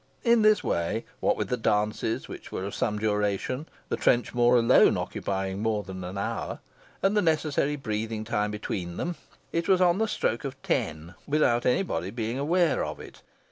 In 0.23 0.41
this 0.41 0.63
way, 0.63 1.05
what 1.19 1.37
with 1.37 1.49
the 1.49 1.57
dances, 1.57 2.27
which 2.27 2.51
were 2.51 2.63
of 2.65 2.73
some 2.73 2.97
duration 2.97 3.69
the 3.89 3.97
trenchmore 3.97 4.55
alone 4.57 4.97
occupying 4.97 5.61
more 5.61 5.83
than 5.83 6.03
an 6.03 6.17
hour 6.17 6.59
and 7.03 7.15
the 7.15 7.21
necessary 7.21 7.75
breathing 7.75 8.23
time 8.23 8.49
between 8.49 8.97
them, 8.97 9.15
it 9.51 9.67
was 9.69 9.79
on 9.79 9.99
the 9.99 10.07
stroke 10.07 10.43
of 10.43 10.59
ten 10.63 11.13
without 11.27 11.67
any 11.67 11.83
body 11.83 12.09
being 12.09 12.39
aware 12.39 12.83
of 12.83 12.99
it. 12.99 13.21